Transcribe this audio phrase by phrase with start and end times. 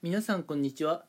[0.00, 1.06] 皆さんこんにちは、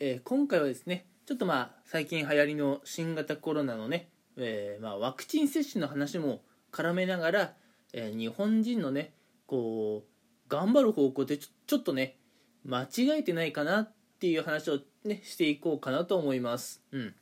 [0.00, 6.42] えー今回はですねちょっとまあ最近流行りの新型コロナのね、えーまあ、ワクチン接種の話も
[6.72, 7.52] 絡めながら、
[7.92, 9.12] えー日本人のね
[9.46, 12.16] こう頑張る方向でちょちょっとね
[12.64, 16.82] 間違えてないかなっていう話をねしていこうかなと思います。
[16.90, 17.14] うん。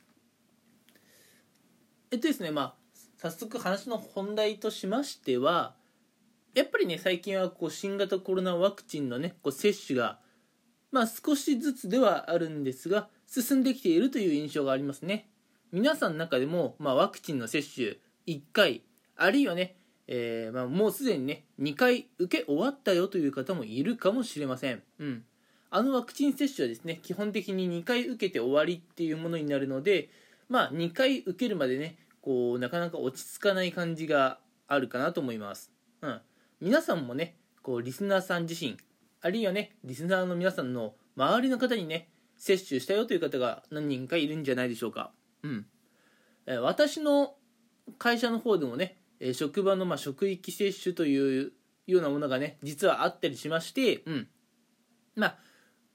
[2.09, 2.73] えっとですねまあ
[3.17, 5.75] 早速話の本題としましては
[6.55, 10.19] やっぱりね最近はこう新型コロナワクチンのねこう接種が
[10.91, 15.29] まあ少しずつではあるんですが進んできているという印象がありますね。
[15.71, 17.95] 皆さんの中でも、まあ、ワクチンの接種
[18.27, 18.81] 1回
[19.15, 19.75] あるいはね、
[20.07, 24.83] えーまあ、もうすでにね2回受け終わったよという方もいるかもしれません。
[24.99, 25.23] うん。
[25.69, 30.09] あのワクチン接種はですね基本的に2回受けて終わりっていうものになるので
[30.49, 35.71] まあ2回受けるまでねこうなかなか落ち着かない感じがあるかなと思います。
[36.01, 36.19] うん。
[36.59, 38.77] 皆さんもねこうリスナーさん自身
[39.21, 45.11] あるいはねリスナーの皆さんの周りの方にね接種したよという方が何人かいるんじゃないでしょうか。
[45.43, 45.65] うん。
[46.61, 47.35] 私の
[47.99, 48.97] 会社の方でもね
[49.33, 51.53] 職場のま職域接種という
[51.85, 54.27] ようなものがね実はあったりしましてうん。
[55.15, 55.37] まあ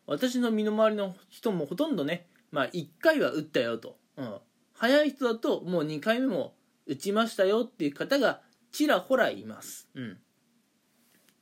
[0.06, 4.36] 私の身の回りの人もほとんどね、まあ、1回は打ったよと、うん、
[4.72, 6.54] 早い人だともう2回目も
[6.86, 8.40] 打ちましたよっていう方が
[8.70, 10.18] ちらほらいます、うん、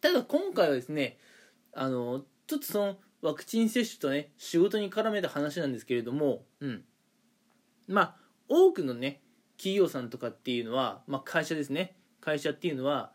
[0.01, 1.19] ただ今回はですね
[1.75, 6.85] あのちょっとそのワクチン接種とね仕事に絡めた話なんですけれども、うん、
[7.89, 8.17] まあ
[8.49, 9.23] 多くのね
[9.57, 11.97] 企業さんとかっていうのは、まあ、会社ですね。
[12.21, 13.13] 会社っていうのは、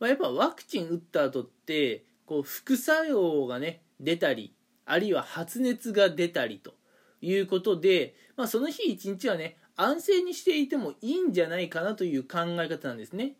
[0.00, 4.54] まあ、やっぱワクチン打った後ってこう副作用がね出たり
[4.86, 6.74] あるいは発熱が出たりと
[7.20, 13.34] いうことで、まあ、その日一日はね安静にしていてもいいんじゃないかなという考え方なんですね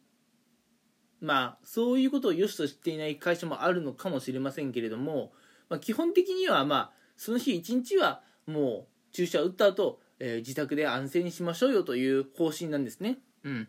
[1.20, 5.32] まあそういうことを良しとしていない会社もあるのかもしれませんけれども、
[5.68, 13.18] まあ、基本的にはまあその日一日はもう注射を打った後、えー自宅で安静にしましょうよという方針なんですね。
[13.44, 13.68] うん。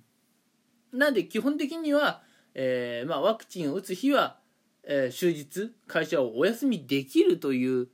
[0.91, 2.21] なので基本的には、
[2.53, 4.39] えーまあ、ワクチンを打つ日は
[4.83, 7.87] えー終日会社をお休みできるという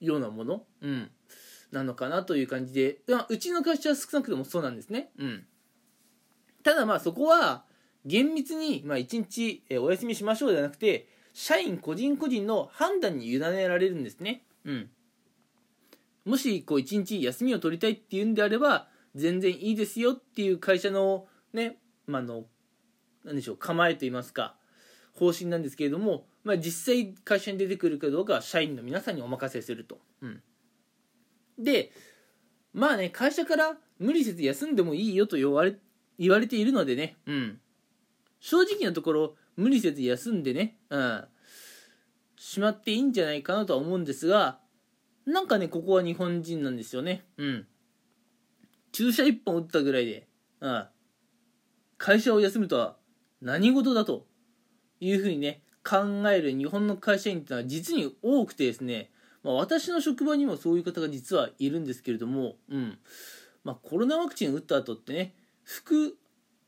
[0.00, 1.10] ようなもの、うん、
[1.72, 5.46] なのかなという感じで、まあ、うちの会社は少なくともそうなんですね、うん、
[6.62, 7.64] ただまあそこは
[8.04, 14.90] 厳密に、まあ、1日、お休みしましょうじゃなくて社員個人個人の判断に委ねられるんですね、うん、
[16.24, 22.44] もしこう1日休みを取りたいっていうんであれば全然いいですよっていう会社のね、まあ、の
[23.24, 24.56] なんでしょう構えといいますか
[25.14, 29.98] 方針なんですけれども、まあ、実際会社に出てくるかどうかは社員の皆さんにお任せすると。
[30.22, 30.42] うん、
[31.58, 31.92] で
[32.72, 35.76] まあね会社から無理せず休んでもいいよと言われ
[36.18, 37.60] 言われているのでね、うん、
[38.44, 41.24] 正直なところ無理せず休んでね、うん、
[42.36, 44.58] しまっていいんじゃないかなとは思うんですが
[45.24, 47.24] なんかねここは日本人なんですよね。
[47.38, 47.66] うん、
[48.92, 50.28] 注射1本打ったぐらいで、
[50.60, 50.86] うん、
[51.96, 52.98] 会社を休むとは
[53.40, 54.26] 何事だと
[55.00, 59.10] いうふうにね考える日本の会社員っていうのは実に多くてですね、
[59.42, 62.98] まあ、私の職場にもそういう方が実はいるんですけれども、うん。
[63.64, 66.18] まあ、コロナワクチン打った後ってね副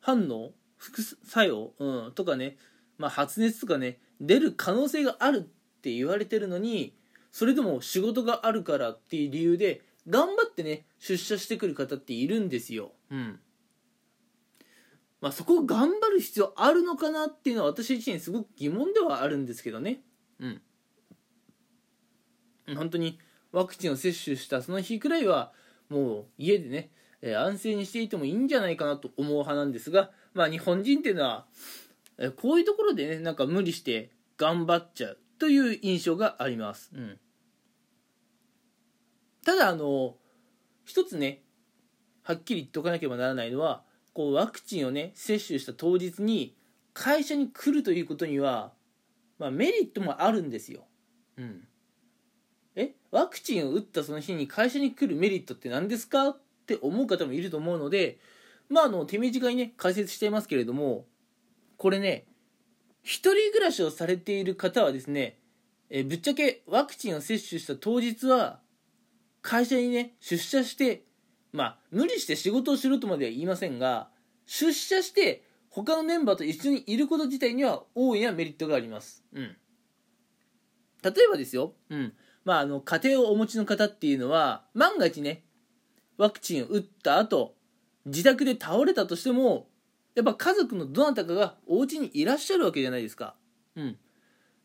[0.01, 0.53] 反応
[0.87, 2.57] 副作用、うん、とかね、
[2.97, 6.95] まあ、発熱とかね出る可能性があるって言われてるのに
[7.33, 12.93] それでも仕事があるからっていう理由で頑張ってね出社してくる方っているんですよ。
[13.11, 13.41] うん。
[15.21, 20.03] まあ、そこを頑張る必要あるのかなっていうのは私自身すごく疑問ではあるんですけどね。
[20.39, 20.63] うん。
[22.77, 23.19] 本当に
[23.51, 25.53] ワクチンを接種したその日くらいは
[25.89, 26.91] もう家でね、
[27.27, 31.47] えー安静にしていてもいいんじゃないかなと思う派なんですがまあ日本人っていうのは、
[32.19, 36.91] えーこういうところでねなんか無理して頑張っちゃうという印象があります。
[36.95, 37.19] うん。
[39.45, 40.17] ただあの
[40.85, 41.43] 一つね
[42.23, 43.83] はっきり言っておかなければならないのは
[44.13, 46.57] こうワクチンをね接種した当日に
[46.95, 48.73] 会社に来るということには、
[49.39, 50.87] まあ、メリットもあるんですよ。
[51.37, 51.69] うん、
[52.75, 56.37] えワクチンを打ったその日に会社に来るメリットって何ですか
[56.73, 58.19] って思う方もいると思うので
[58.69, 61.07] まああの手短にね解説していますけれども
[61.77, 62.27] これね
[63.03, 65.39] 一人暮らしをされている方はですね
[65.91, 68.59] えぶっちゃけワクチンを接種した当日は
[69.43, 71.05] 会社にね出社して
[71.53, 74.09] まあ無理して仕事をしろとまでは言いませんが
[74.47, 79.23] 出社して他のメンバーと一緒にいること自体には大いなメリットがあります。
[79.35, 79.57] うん。
[81.03, 82.15] 例えばですよ、うん。
[82.47, 85.45] まあ、あの、家庭をお持ちの方っていうのは、万が一ね、
[86.19, 87.55] ワクチンを打った後、
[88.05, 89.69] 自宅で倒れたとしても、
[90.15, 93.35] やっぱ家族のどなたかがお家にいらっしゃるわけじゃないですか。
[93.75, 93.99] うん。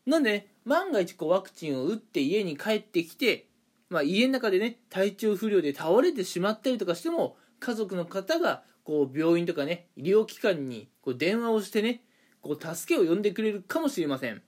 [0.06, 3.46] なんで、ね万が一こうワクチンを打って家に帰ってきて、
[3.90, 12.02] まあ、家の中でね体調不良で倒れてしまったりとかしても家族の方がこう病院とかね医療機関にこう電話をしてね
[12.40, 14.42] こう助けを呼んでくれるかもしれません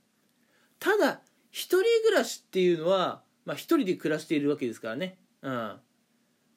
[0.78, 1.20] ただ
[1.50, 5.76] 一人暮らしっていうのは、まあ、一人で暮らしているわけですからねうん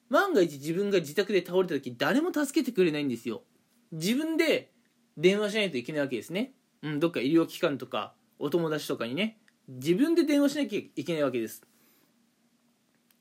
[0.10, 3.44] 万が一自分が自宅で倒れた時誰も助けてくれないんですよ。
[3.92, 4.72] 自分で
[5.18, 9.40] 電話しないといけないわけですね、うん、どっか医療機関とかお友達とかにね。
[9.68, 11.62] 自分で電話しなきゃいけないわけです。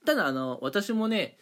[0.04, 1.38] ただあの私もね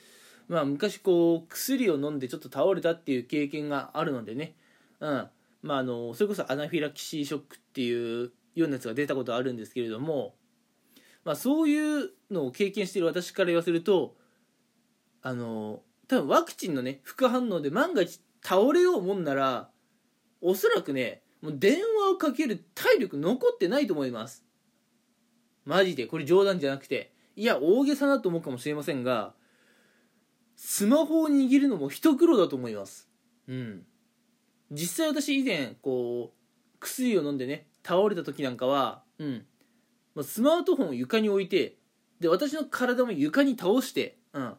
[0.49, 4.55] まあ昔こう薬を飲んでちょっと倒れたっていう経験があるのでね。
[5.01, 5.29] うん。
[5.63, 10.35] まああのそれこそアナフィラキシーショックっていうようなやつが出たことあるんですけれども。
[11.25, 14.15] まあそういうのを経験してる私から言わせると
[15.25, 19.71] あの多分ワクチンのね副反応で万が一倒れようもんなら
[20.43, 24.45] おそらくねもう電話をかける体力残ってないと思います。
[25.65, 27.13] マジでこれ冗談じゃなくて。
[27.37, 29.35] いや大げさなと思うかもしれませんが
[30.55, 33.09] スマホを握るのも一苦労だと思います。
[33.49, 33.83] うん。
[34.71, 39.47] 実際私以前こう薬を飲んでね倒れた時なんかはうん。
[40.23, 41.77] スマートフォンを床に置いて
[42.21, 44.55] で私の体も床に倒してうん。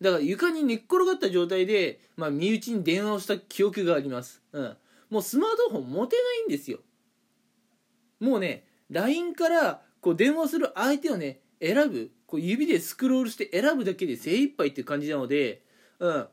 [0.00, 4.42] だから床に寝っ転がった状態で、まあ、身内に電話をした記憶があります。
[4.52, 4.76] うん。
[5.10, 6.78] もうスマートフォン持てないんですよ。
[8.18, 12.10] もうね、LINE からこう電話する相手をね、選ぶ。
[12.26, 15.62] こう指でスクロールして選ぶだけで精一杯っていう感じなので、
[15.98, 16.28] うん。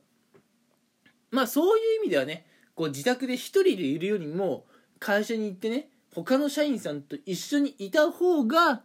[1.31, 4.65] まあそういう意味ではね、こう自宅で一人でいるよりも、
[4.99, 8.83] 会社に行ってね、他の社員さんと一緒にいた方が、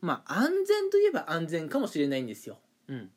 [0.00, 2.58] まあ安全といえば安全かもしれないんですよ。
[2.88, 3.10] うん。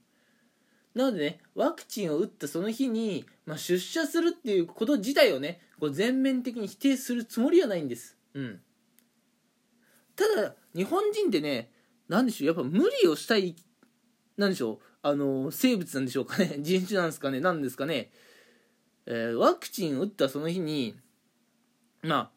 [0.96, 8.18] なのでね、ワクチンを打ったその日に、まあ、出社するっていうこと自体をね、こう全面的に否定するつもりはないんです。
[8.34, 8.62] うん。
[10.16, 11.70] ただ、日本人ってね、
[12.08, 13.56] なんでしょう、やっぱ無理をしたい、
[14.38, 18.12] なんでしょう、あの、生物なんでしょうかね、 人種なんですかね、なんですかね、
[19.06, 20.96] えー、ワクチンを打ったその日に、
[22.04, 22.32] まあ、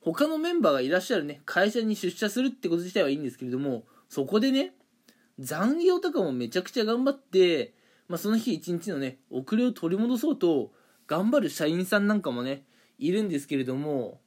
[0.00, 4.72] 他のメンバーがいらっしゃるね、会社に出社するってこと自体はいいんですけれども、そこでね、
[5.38, 7.74] 残業とかもめちゃくちゃ頑張って、
[8.08, 10.72] まあ、その日一日のね遅れを取り戻そうと
[11.06, 12.64] 頑張る社員さんなんかもね
[12.98, 14.20] いるんですけれども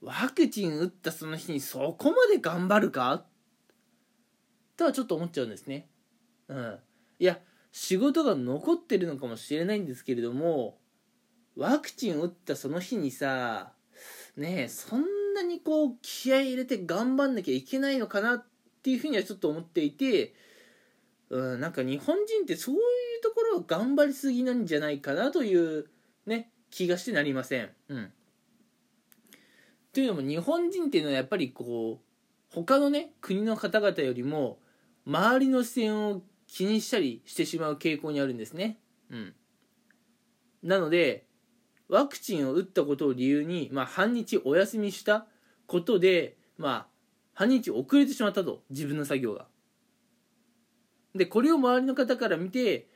[0.00, 3.24] ワクチン打ったその日にそこまで頑張るか？
[4.76, 5.88] とはちょっと思っちゃうんですね。
[6.48, 6.78] うん、
[7.18, 7.38] いや
[7.70, 10.78] 仕事が残ってるのかもしれないんですけれども
[11.56, 13.72] ワクチン打ったその日にさ
[14.36, 15.04] ねえそん
[15.34, 18.46] なにこう気合い入れて頑張んなきゃいけないのかなっ
[18.82, 20.34] っていうふうにはちょっと思っていて、
[21.30, 22.80] うん、なんか日本人ってそういう
[23.22, 25.86] ところを頑張りすぎなんじゃないかなという
[26.26, 27.70] ね気がしてなりません。
[27.88, 28.12] うん、
[29.92, 34.58] というのも日本人っていうのはやっぱりこう他のね国の方々よりも
[35.06, 38.78] 周りの視線を気にしたりしてしまう傾向にあるんですね。
[39.08, 39.34] うん、
[40.64, 41.24] なので
[41.88, 45.26] ワクチンを打ったことを理由に、まあ、半日お休みした
[45.66, 46.86] ことで、まあ、
[47.42, 49.46] 半日遅れてしまったと自分の作業が。
[51.14, 52.86] でこれを周りの方から見て、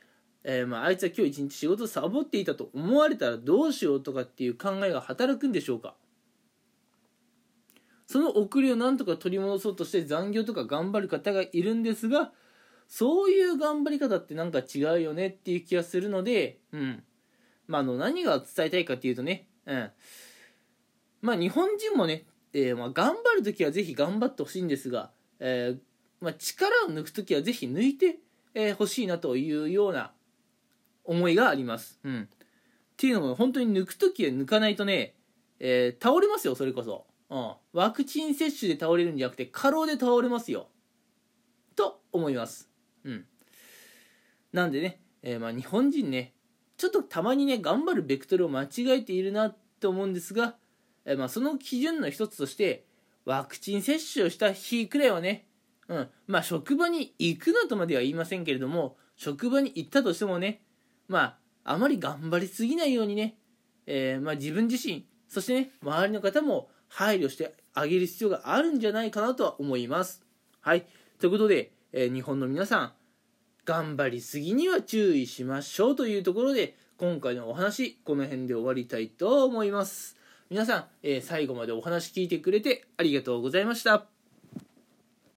[0.43, 5.95] えー、まあ、あいつは今日一日仕事サボっていたと思われたらどうしようとかっていう考えが働くんでしょうか。
[8.05, 12.31] その遅れをなんとか取り戻そうとして残業とか頑張る方がいるんですが
[12.87, 17.03] そういう頑張り方ってなんか違うよねっていう気がするので、うん。
[17.67, 19.91] まあ、あの何が伝えたいかっていうとね、うん。
[21.21, 22.23] まあ、日本人もね
[22.53, 25.79] えー、まあ、頑張る時はぜひ頑張ってほしいんですが、えー、
[26.19, 28.17] まあ、力を抜く時はぜひ抜いてほ、
[28.53, 30.11] えー、しいなというような
[31.03, 31.99] 思いがあります。
[32.03, 32.27] うん、っ
[32.97, 35.15] ていうのも本当に抜く時は抜かないとね、
[35.59, 40.67] え倒れますよそれこそ、うん、ワクチン接種で倒れるんじゃなくて過労で倒れますよ。
[41.75, 42.69] と思います。
[43.03, 43.25] うん、
[44.53, 46.33] なんでね、えまあ、日本人ね
[46.77, 50.55] ちょっとたまにね頑張るベクトルを間違えているなと思うんですが
[51.07, 52.85] えまあ、その基準の一つとして
[53.25, 55.47] ワクチン接種をした日くらいはね、
[55.87, 60.61] うんまあ、職場に行くなとまでは言いませんけれども職場に行ったとしてもね
[61.07, 63.35] まああまり頑張りすぎないようにね、
[63.85, 70.23] えー、まあ、自分自身そしてね周りの方も配慮してあげる必要があるんじゃないかなとは思います。
[70.61, 70.85] はい
[71.19, 72.93] ということで、えー、日本の皆さん
[73.65, 80.16] 頑張りすぎには注意しましょうというところで今回のお話この辺で終わりたいと思います。
[80.49, 84.16] 皆さん、えー、最後までお話聞いてくれてありがとうございました。